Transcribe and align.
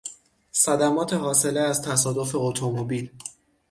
صدمات 0.51 1.13
حاصله 1.13 1.61
از 1.61 1.81
تصادف 1.81 2.31
اتومبیل 2.35 3.11